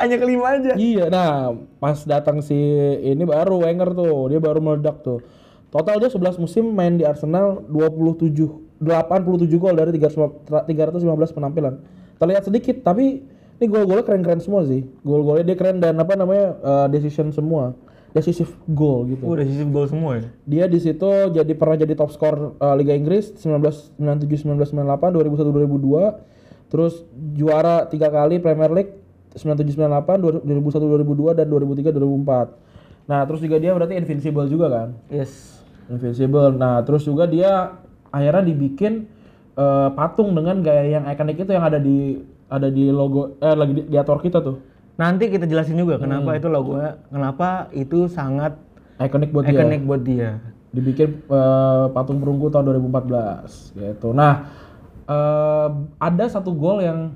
[0.00, 0.72] hanya kelima aja.
[0.74, 2.56] Iya, nah pas datang si
[3.04, 5.20] ini baru Wenger tuh, dia baru meledak tuh.
[5.68, 8.32] Total dia 11 musim main di Arsenal 27
[8.80, 11.82] 87 gol dari 300 315 penampilan.
[12.16, 13.20] Terlihat sedikit tapi
[13.58, 14.86] ini gol-golnya keren-keren semua sih.
[15.02, 17.74] Gol-golnya dia keren dan apa namanya eh, decision semua.
[18.16, 19.24] Decisive goal gitu.
[19.28, 20.22] udah sisi gol semua ya.
[20.48, 26.72] Dia di situ jadi pernah jadi top skor uh, Liga Inggris 1997 1998 2001 2002
[26.72, 27.04] terus
[27.36, 28.92] juara tiga kali Premier League
[29.36, 34.88] 97 98 2001 2002 dan 2003 2004 nah terus juga dia berarti invincible juga kan
[35.08, 35.58] Yes.
[35.88, 36.52] Invincible.
[36.52, 37.80] Nah, terus juga dia
[38.12, 39.08] akhirnya dibikin
[39.56, 43.72] eh, patung dengan gaya yang ikonik itu yang ada di ada di logo eh lagi
[43.72, 44.60] di, di ator kita tuh.
[44.98, 48.58] Nanti kita jelasin juga kenapa itu logonya, kenapa itu sangat
[48.98, 49.78] Ikonik buat dia.
[49.86, 50.30] buat dia.
[50.74, 54.10] Dibikin eh, patung perunggu tahun 2014 gitu.
[54.10, 54.50] Nah,
[55.06, 55.68] eh,
[56.02, 57.14] ada satu gol yang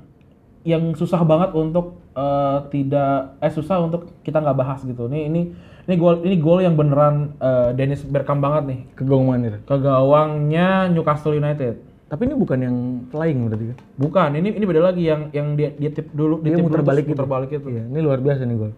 [0.63, 5.11] yang susah banget untuk eh, tidak eh susah untuk kita nggak bahas gitu.
[5.11, 5.41] Ini ini
[5.83, 9.59] ini gol ini gol yang beneran eh, Dennis Bergkamp banget nih Ke itu?
[9.67, 11.92] ke gawangnya Newcastle United.
[12.13, 12.77] Tapi ini bukan yang
[13.09, 13.77] flying berarti kan?
[13.97, 16.89] Bukan, ini ini beda lagi yang yang dia dia tip dulu Dia ditip muter dulu,
[16.93, 17.67] balik muter balik itu.
[17.73, 18.71] Iya, ini luar biasa nih gol.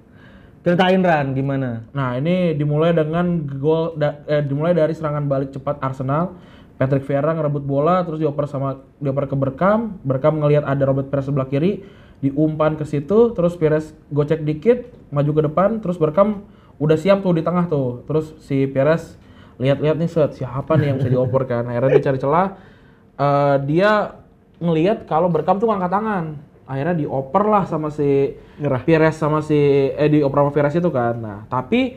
[0.64, 1.84] Ceritain Ran gimana?
[1.92, 6.32] Nah, ini dimulai dengan gol da- eh, dimulai dari serangan balik cepat Arsenal.
[6.80, 10.00] Patrick Vieira ngerebut bola terus dioper sama dioper ke Berkam.
[10.08, 11.84] Berkam ngelihat ada Robert Pires sebelah kiri,
[12.24, 16.48] diumpan ke situ, terus Pires gocek dikit, maju ke depan, terus Berkam
[16.80, 18.08] udah siap tuh di tengah tuh.
[18.08, 19.20] Terus si Pires
[19.60, 21.68] lihat-lihat nih set siapa nih yang bisa dioper kan.
[21.68, 22.75] Akhirnya dia cari celah.
[23.16, 24.20] Eh, dia
[24.60, 26.26] ngelihat kalau Berkam tuh ngangkat tangan.
[26.66, 28.82] Akhirnya dioper lah sama si Nyerah.
[28.84, 29.56] Pires sama si
[29.94, 31.16] eh di oper sama Pires itu kan.
[31.16, 31.96] Nah, tapi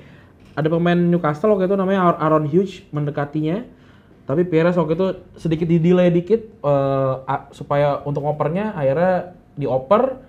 [0.54, 3.64] ada pemain Newcastle waktu itu namanya Ar- Aaron Hughes mendekatinya.
[4.28, 5.08] Tapi Pires waktu itu
[5.40, 6.60] sedikit di delay dikit
[7.24, 10.20] a- supaya untuk ngopernya akhirnya dioper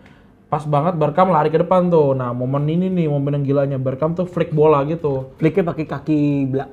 [0.50, 2.12] pas banget Berkam lari ke depan tuh.
[2.12, 5.30] Nah, momen ini nih momen yang gilanya Berkam tuh flick bola gitu.
[5.38, 6.20] Flicknya pakai kaki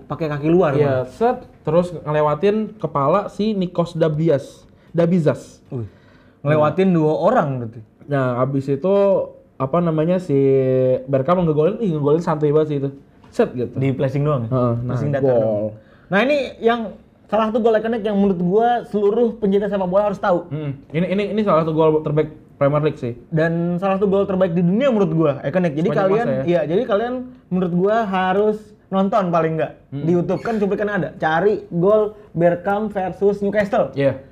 [0.09, 0.73] pakai kaki luar.
[0.75, 4.65] Iya, set terus ngelewatin kepala si Nikos Dabias.
[4.91, 5.61] Dabizas.
[6.41, 7.81] Ngelewatin dua orang berarti.
[8.07, 8.95] Nah, abis itu
[9.57, 10.37] apa namanya si
[11.05, 12.91] Berkam ngegolin, ih ngegolin santai banget sih itu.
[13.29, 13.73] Set gitu.
[13.75, 14.49] Di flashing doang ya?
[14.49, 15.37] Heeh, nah, Flashing datar gol.
[15.37, 15.69] doang.
[16.07, 16.81] Nah, ini yang
[17.27, 20.47] salah satu gol ikonik yang menurut gua seluruh pencinta sepak bola harus tahu.
[20.49, 23.13] Hmm, Ini ini ini salah satu gol terbaik Premier League sih.
[23.29, 25.77] Dan salah satu gol terbaik di dunia menurut gua ikonik.
[25.77, 26.43] Jadi Sepanjang kalian ya?
[26.45, 27.15] iya, jadi kalian
[27.53, 31.13] menurut gua harus nonton paling enggak di YouTube kan cuplikan ada.
[31.21, 33.93] Cari gol Bergkamp versus Newcastle.
[33.93, 34.25] Iya.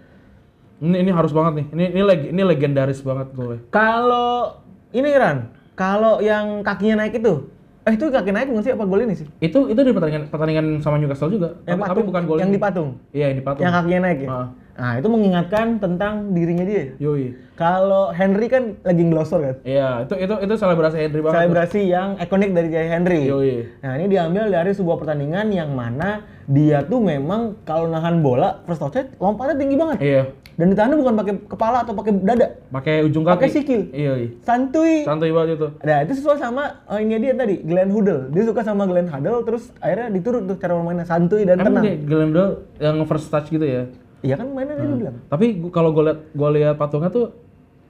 [0.80, 1.66] Ini ini harus banget nih.
[1.70, 3.60] Ini ini leg, ini legendaris banget golnya.
[3.70, 4.60] Kalau
[4.90, 7.50] ini Ran, kalau yang kakinya naik itu,
[7.84, 9.26] eh itu kaki naik bukan sih apa gol ini sih?
[9.38, 11.60] Itu itu di pertandingan pertandingan sama Newcastle juga.
[11.68, 12.56] Yang tapi, tapi bukan gol yang ini.
[12.56, 12.88] di patung.
[13.12, 13.62] Iya, yang di patung.
[13.62, 14.28] Yang kakinya naik ya.
[14.30, 14.48] Ah.
[14.74, 16.98] Nah, itu mengingatkan tentang dirinya dia.
[16.98, 17.38] Yoi.
[17.54, 19.56] Kalau Henry kan lagi ngelosor kan.
[19.62, 21.30] Iya, itu itu itu selebrasi Henry banget.
[21.30, 21.38] tuh.
[21.38, 23.22] Selebrasi yang ikonik dari Henry.
[23.30, 23.54] Yoi.
[23.87, 28.82] Nah, ini diambil dari sebuah pertandingan yang mana dia tuh memang kalau nahan bola first
[28.82, 29.98] touch lompatnya tinggi banget.
[30.02, 30.22] Iya.
[30.54, 32.46] Dan ditahannya bukan pakai kepala atau pakai dada.
[32.70, 33.34] Pakai ujung kaki.
[33.38, 33.80] Pakai sikil.
[33.90, 34.28] Iya, iya.
[34.42, 35.02] Santuy.
[35.02, 35.68] Santai banget itu.
[35.82, 38.30] Nah, itu sesuai sama oh, ini dia tadi, Glenn Hoddle.
[38.30, 41.84] Dia suka sama Glenn Hoddle terus akhirnya diturut tuh cara mainnya santuy dan Emang tenang.
[41.87, 43.90] dia Glenn Dole yang first touch gitu ya.
[44.24, 45.16] Iya kan mainnya dia bilang.
[45.28, 47.37] Tapi gua- kalau gue liat gue liat patungnya tuh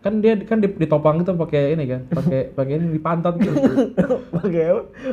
[0.03, 3.55] kan dia kan di- ditopang gitu pakai ini kan, pakai pakai ini di pantat gitu.
[4.37, 4.63] pakai?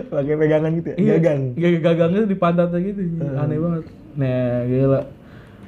[0.10, 0.96] Pakai pegangan gitu ya.
[0.98, 1.42] Iya, Gagang.
[1.56, 3.02] Iya, gagangnya di pantatnya gitu.
[3.22, 3.84] Aneh banget.
[4.12, 5.02] Nah, gila.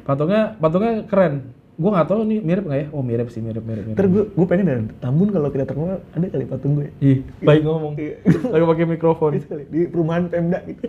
[0.03, 1.33] Patungnya patungnya keren.
[1.73, 2.88] Gue nggak tahu nih mirip nggak ya?
[2.93, 3.89] Oh mirip sih, mirip mirip.
[3.89, 3.97] mirip.
[3.97, 6.93] Ntar gue, gue pengen dan Tambun kalau tidak terkenal ada kali patung gue.
[7.01, 7.93] Ih, baik ngomong.
[8.53, 9.41] Lagi pakai mikrofon.
[9.73, 10.86] Di perumahan Pemda gitu.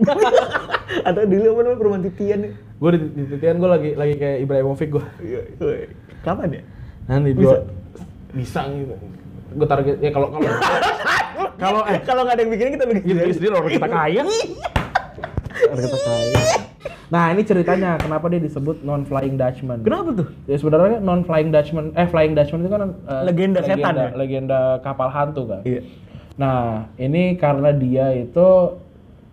[1.09, 2.51] Atau di apa namanya perumahan titian ya.
[2.77, 5.05] Gue di, di titian gue lagi lagi kayak Ibrahimovic gue.
[5.25, 5.87] Iya, iya.
[6.21, 6.61] Kapan ya?
[7.09, 7.57] Nanti Bisa.
[8.29, 8.93] bisa gitu.
[9.57, 10.49] Gue target ya kalau kalau
[11.65, 14.21] kalau eh Kalau nggak ada yang bikin kita bikin sendiri orang kita kaya.
[15.65, 16.41] Orang kita kaya.
[17.13, 19.85] Nah ini ceritanya kenapa dia disebut non flying Dutchman.
[19.85, 20.27] Kenapa tuh?
[20.49, 24.09] Ya sebenarnya non flying Dutchman, eh flying Dutchman itu kan eh, Legenda setan ya?
[24.17, 25.61] legenda kapal hantu kan.
[25.63, 25.81] Iya.
[26.35, 28.47] Nah ini karena dia itu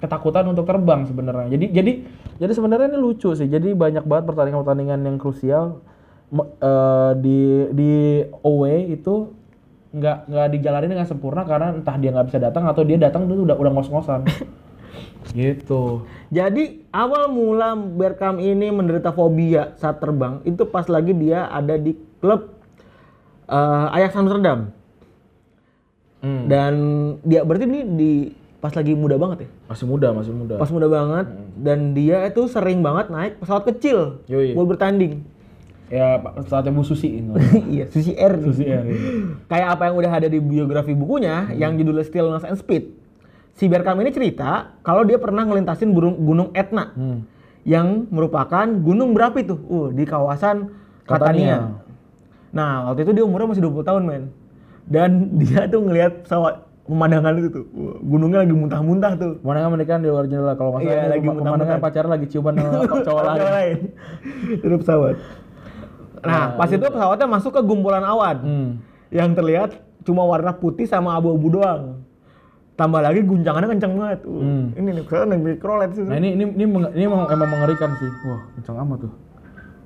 [0.03, 1.49] ketakutan untuk terbang sebenarnya.
[1.55, 1.93] Jadi jadi
[2.43, 3.47] jadi sebenarnya ini lucu sih.
[3.47, 5.81] Jadi banyak banget pertandingan-pertandingan yang krusial
[6.35, 7.93] eh, di di
[8.43, 9.33] away itu
[9.93, 13.45] nggak nggak dijalanin dengan sempurna karena entah dia nggak bisa datang atau dia datang itu
[13.45, 14.25] udah udah ngos-ngosan.
[15.33, 16.05] gitu.
[16.29, 21.97] Jadi awal mula Bergkamp ini menderita fobia saat terbang itu pas lagi dia ada di
[22.21, 22.53] klub
[23.49, 24.73] eh, Ajax Amsterdam.
[26.23, 26.47] Hmm.
[26.47, 26.75] Dan
[27.27, 28.13] dia berarti ini di
[28.63, 29.51] pas lagi muda banget ya.
[29.75, 30.55] Masih muda, masih muda.
[30.55, 31.27] Pas muda banget
[31.59, 34.55] dan dia itu sering banget naik pesawat kecil Yoi.
[34.55, 35.27] buat bertanding.
[35.93, 37.37] Ya Pak, saatnya Bu Susi ini.
[37.75, 38.41] iya, Susi Air.
[38.41, 38.97] Susi Air, iya.
[39.45, 43.02] Kayak apa yang udah ada di biografi bukunya yang judulnya Stillness and Speed.
[43.53, 47.29] Si Bergkamp ini cerita kalau dia pernah ngelintasin burung, gunung Etna Hmm.
[47.63, 50.73] yang merupakan gunung berapi tuh uh, di kawasan
[51.05, 51.07] Catania.
[51.07, 51.57] Catania.
[52.51, 54.23] Nah, waktu itu dia umurnya masih 20 tahun, men.
[54.85, 57.65] Dan dia tuh ngelihat pesawat pemandangan itu tuh.
[57.71, 59.33] Wah, gunungnya lagi muntah-muntah tuh.
[59.39, 62.55] Pemandangan menikah di luar jendela kalau nggak salah Iya, lagi pema- pemandangan pacaran lagi ciuman
[62.57, 63.79] sama cowok lain.
[64.59, 65.15] Itu pesawat.
[66.23, 68.71] Nah, pas itu pesawatnya masuk ke gumpulan awan Hmm.
[69.09, 72.02] yang terlihat cuma warna putih sama abu-abu doang.
[72.83, 74.21] Tambah lagi guncangannya kenceng banget.
[74.27, 74.67] Uh, Hmm.
[74.75, 76.03] Ini nih, naik mikrolet sih.
[76.03, 78.11] Nah ini ini ini, ini emang, emang mengerikan sih.
[78.27, 79.13] Wah kencang amat tuh.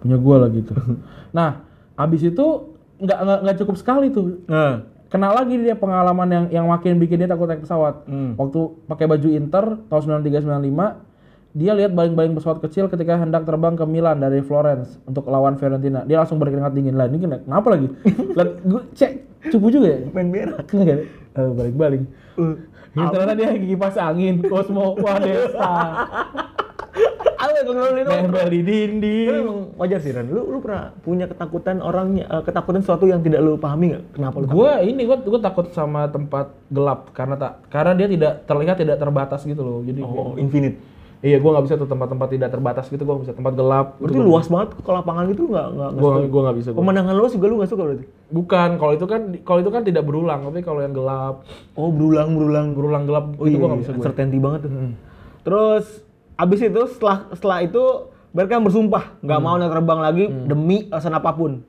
[0.01, 0.81] Punya gua lagi tuh.
[1.37, 1.61] Nah
[1.95, 2.47] abis itu
[2.97, 4.41] nggak nggak cukup sekali tuh.
[4.49, 8.09] Nah, Kenal lagi dia pengalaman yang yang makin bikin dia takut naik pesawat.
[8.09, 8.35] Hmm.
[8.35, 8.59] Waktu
[8.91, 11.07] pakai baju Inter tahun 93 95
[11.55, 16.03] dia lihat baling-baling pesawat kecil ketika hendak terbang ke Milan dari Florence untuk lawan Fiorentina.
[16.03, 17.07] Dia langsung berkeringat dingin lah.
[17.07, 17.87] Ini kena- kenapa lagi?
[18.37, 19.13] Lihat gue cek
[19.53, 19.99] cupu juga ya.
[20.11, 20.59] main merah.
[20.67, 22.03] Enggak, eh, balik-balik.
[22.35, 22.59] Uh,
[22.97, 25.73] Ya, ternyata dia kipas angin, Cosmo Wadesa.
[27.67, 29.29] kalau lu Nempel di dinding.
[29.29, 30.27] emang wajar sih Ran.
[30.27, 34.05] Lu lu pernah punya ketakutan orangnya eh, ketakutan sesuatu yang tidak lu pahami nggak?
[34.15, 34.47] Kenapa lu?
[34.49, 38.97] Gue ini gue gue takut sama tempat gelap karena tak karena dia tidak terlihat tidak
[38.97, 39.81] terbatas gitu loh.
[39.83, 40.77] Jadi kayak- Oh, infinite.
[41.25, 43.87] Iya gue nggak bisa tuh tempat-tempat tidak terbatas gitu gue nggak bisa tempat gelap.
[43.97, 46.69] Berarti luas banget ke lapangan gitu nggak nggak Gue gue nggak bisa.
[46.73, 46.79] Gua.
[46.85, 48.05] Pemandangan luas juga lu nggak suka berarti?
[48.29, 51.45] Bukan kalau itu kan kalau itu kan tidak berulang tapi kalau yang gelap
[51.77, 52.67] Oh berulang berulang.
[52.77, 53.99] berulang gelap Oh itu iya, gue nggak bisa gue.
[54.01, 54.71] uncertainty banget tuh.
[55.47, 55.85] Terus
[56.37, 57.83] abis itu setelah setelah itu
[58.37, 61.65] mereka bersumpah nggak mau naik terbang lagi demi alasan apa pun.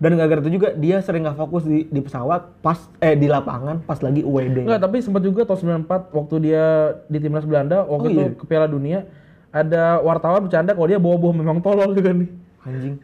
[0.00, 3.84] Dan gara-gara itu juga dia sering nggak fokus di, di pesawat pas eh di lapangan
[3.84, 4.64] pas lagi UWD.
[4.64, 6.64] Enggak, tapi sempat juga tahun 94 waktu dia
[7.04, 8.32] di timnas Belanda waktu Oh, itu iya.
[8.32, 9.04] ke Piala Dunia
[9.50, 12.32] ada wartawan bercanda kalau dia bawa-bawa memang tolol juga nih.
[12.62, 12.96] Anjing.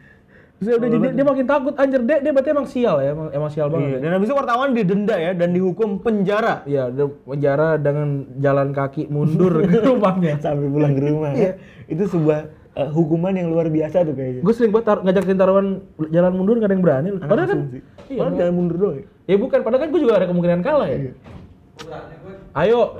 [0.57, 3.29] Terus dia, udah jadi- dia makin takut anjir dia dia berarti emang sial ya, emang,
[3.29, 3.73] emang sial Iya.
[3.77, 3.89] banget.
[3.91, 3.99] ya.
[3.99, 6.89] Dan habis itu wartawan didenda ya dan dihukum penjara Iya,
[7.23, 10.41] penjara dengan jalan kaki mundur ke rumahnya.
[10.41, 11.29] sampai pulang ke rumah.
[11.31, 11.61] ya.
[11.85, 12.39] Itu sebuah
[12.77, 14.41] eh, hukuman yang luar biasa tuh kayaknya.
[14.45, 15.67] Gue sering banget tar- ngajakin taruhan
[16.07, 17.07] jalan mundur gak ada yang berani.
[17.11, 17.59] Anak Padahal kan,
[18.07, 18.95] iya, Padahal jangan mundur doang.
[18.95, 19.05] ya.
[19.25, 20.99] ya bukan, padahal kan gue juga ada kemungkinan kalah ya.
[22.53, 22.81] Ayo,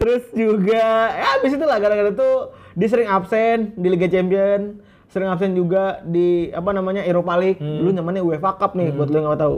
[0.00, 2.30] Terus juga ya habis itu lah gara-gara itu
[2.74, 4.78] dia sering absen di Liga Champion,
[5.10, 7.58] sering absen juga di apa namanya Europa League.
[7.58, 9.56] Dulu namanya UEFA Cup nih buat lo yang nggak tahu.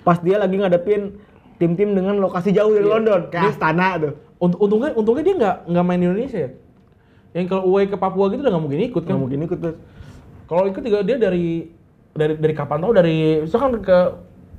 [0.00, 1.20] Pas dia lagi ngadepin
[1.60, 4.12] tim-tim dengan lokasi jauh dari London, kayak Astana tuh.
[4.38, 6.50] Unt- untungnya untungnya dia nggak nggak main di Indonesia ya.
[7.30, 9.08] Yang kalau away ke Papua gitu udah nggak mungkin ikut kan.
[9.10, 9.58] Nggak mungkin ikut.
[10.44, 11.68] Kalau ikut juga dia dari
[12.12, 13.98] dari dari kapan tau dari misalkan ke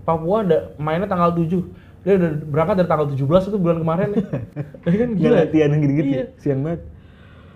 [0.01, 1.49] Papua ada mainnya tanggal 7
[1.99, 4.23] dia udah berangkat dari tanggal 17 itu bulan kemarin ya.
[4.88, 6.17] Ya kan Gila, latihan yang gitu-gitu Iya.
[6.17, 6.25] ya.
[6.38, 6.82] Sian banget.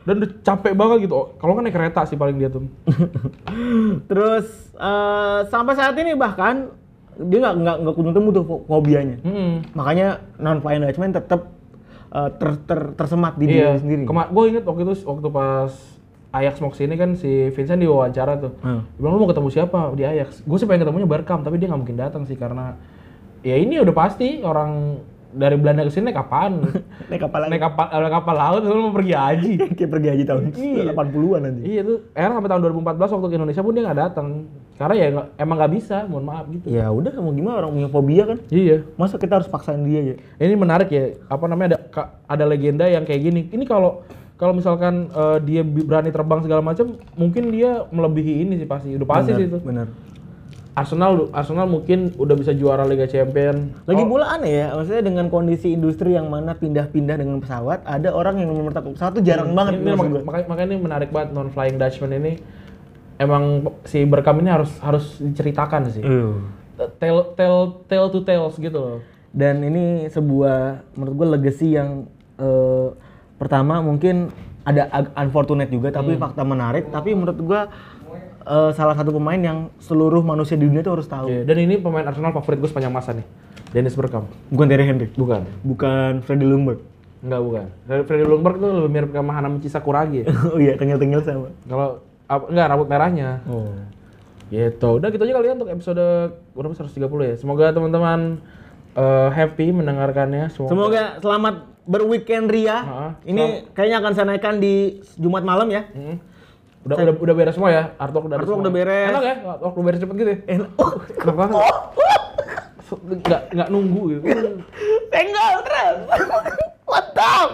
[0.04, 1.16] Dan udah capek banget gitu.
[1.34, 2.68] Kalau kan naik kereta sih paling dia tuh.
[4.10, 6.74] Terus eh, sampai saat ini bahkan
[7.16, 9.18] dia nggak nggak nggak kunjung temu tuh fo- fobianya.
[9.22, 9.62] Hmm.
[9.72, 11.54] Makanya non flying Dutchman tetap
[12.14, 13.74] eh, ter, ter, tersemat di Iya.
[13.74, 14.04] diri sendiri.
[14.06, 15.74] Kema gue inget waktu itu waktu pas
[16.34, 18.54] Ajax mau ke sini kan si Vincent diwawancara tuh.
[18.62, 18.82] Hmm.
[18.88, 20.42] Dia bilang lu mau ketemu siapa di Ajax?
[20.42, 22.74] Gue sih pengen ketemunya Barkam tapi dia nggak mungkin datang sih karena
[23.46, 24.98] ya ini udah pasti orang
[25.34, 26.62] dari Belanda ke sini naik apaan?
[27.10, 27.52] Naik kapal lagi.
[27.52, 29.54] naik kapal naik kapal laut lu mau pergi haji.
[29.78, 30.84] Kayak pergi haji tahun Iya.
[30.94, 31.62] 80-an nanti.
[31.68, 34.28] iya tuh, era sampai tahun 2014 waktu ke Indonesia pun dia nggak datang.
[34.74, 35.06] Karena ya
[35.38, 36.66] emang nggak bisa, mohon maaf gitu.
[36.70, 38.38] Ya udah kamu gimana orang punya fobia kan?
[38.48, 38.78] Iya.
[38.96, 40.16] Masa kita harus paksain dia ya?
[40.40, 41.80] Ini menarik ya, apa namanya ada
[42.26, 43.42] ada legenda yang kayak gini.
[43.50, 44.02] Ini kalau
[44.34, 48.94] kalau misalkan eh, dia berani terbang segala macam, mungkin dia melebihi ini sih pasti.
[48.98, 49.62] Udah pasti sih itu.
[49.62, 49.88] Benar.
[50.74, 53.70] Arsenal Arsenal mungkin udah bisa juara Liga Champion.
[53.86, 58.10] Lagi Oh, pula aneh ya, maksudnya dengan kondisi industri yang mana pindah-pindah dengan pesawat, ada
[58.10, 59.78] orang yang nomor satu pesawat tuh jarang banget.
[59.78, 62.42] ini, mak- makanya, makanya ini menarik banget non flying Dutchman ini.
[63.16, 63.44] Emang
[63.86, 66.02] si Berkam ini harus harus diceritakan sih.
[66.02, 66.42] Iya.
[66.98, 68.98] Tell tell tell to tales gitu loh.
[69.30, 72.88] Dan ini sebuah menurut gue legacy yang eh,
[73.36, 74.34] pertama mungkin
[74.64, 74.88] ada
[75.20, 76.88] unfortunate juga, tapi fakta menarik.
[76.88, 77.68] Tapi menurut gua
[78.44, 81.28] eh, salah satu pemain yang seluruh manusia di dunia tuh harus tahu.
[81.32, 83.26] Iya, Dan ini pemain Arsenal favorit gue sepanjang masa nih.
[83.74, 84.30] Dennis Bergkamp.
[84.54, 85.42] Bukan Terry Henry, Bukan.
[85.66, 86.80] bukan Freddy Ljungberg.
[87.26, 87.66] Enggak, bukan.
[88.06, 90.22] Freddy Ljungberg tuh lebih mirip sama Hanamichi Sakuragi
[90.54, 91.50] oh iya, tengil-tengil sama.
[91.66, 93.42] Kalau enggak rambut merahnya.
[93.50, 93.74] Oh.
[94.54, 94.90] Gitu.
[95.02, 96.06] Udah gitu aja kali ya untuk episode
[96.54, 97.36] berapa 130 ya.
[97.42, 98.38] Semoga teman-teman
[98.94, 100.54] eh, happy mendengarkannya.
[100.54, 102.78] Semoga, Semoga selamat berweekend Ria.
[102.80, 103.08] Ha-ha.
[103.26, 105.90] Ini kayaknya akan saya naikkan di Jumat malam ya.
[105.92, 106.22] Hmm.
[106.84, 107.84] Udah, udah udah beres semua ya.
[107.96, 109.10] Artwork udah Artwork udah beres.
[109.10, 109.36] Enak ya?
[109.56, 110.40] Artwork udah beres cepet gitu ya.
[110.50, 110.70] Enak.
[110.76, 110.92] Oh,
[111.24, 111.56] Enak banget.
[112.94, 114.24] Enggak enggak nunggu gitu.
[115.08, 115.98] Tenggol terus.
[116.84, 117.50] Mantap.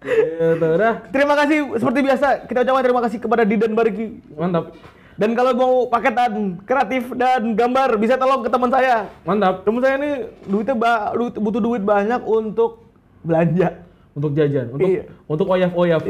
[0.00, 0.94] Gitu udah.
[1.08, 4.20] Terima kasih seperti biasa kita ucapkan terima kasih kepada Didan Bariki.
[4.32, 4.76] Mantap.
[5.16, 9.08] Dan kalau mau paketan kreatif dan gambar bisa tolong ke teman saya.
[9.24, 9.64] Mantap.
[9.64, 10.10] Teman saya ini
[10.44, 12.88] duitnya ba- butuh duit banyak untuk
[13.20, 13.84] belanja.
[14.10, 15.02] Untuk jajan, untuk Iya.
[15.30, 16.02] untuk oyaf-oyaf.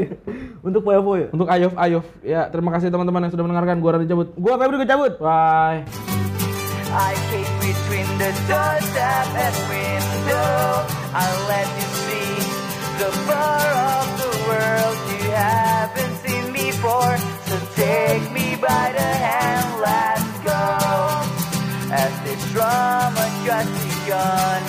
[0.61, 1.27] Untuk foya-foya.
[1.33, 2.05] Untuk ayof-ayof.
[2.21, 3.77] Ya, terima kasih teman-teman yang sudah mendengarkan.
[3.77, 4.29] Gua Randy cabut.
[4.37, 5.13] Gua Febri gue cabut.
[5.17, 5.85] Bye.
[6.91, 10.85] I came between the doorstep and window.
[11.15, 12.31] I let you see
[12.99, 17.15] the fur of the world you haven't seen before.
[17.47, 20.61] So take me by the hand, let's go.
[21.89, 24.61] As this drama just begun.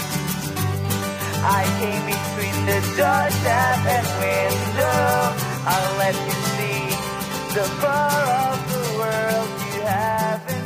[1.42, 2.31] I came between
[2.66, 5.12] the door, tap, and window.
[5.72, 6.82] I'll let you see
[7.54, 10.61] the far of the world you haven't.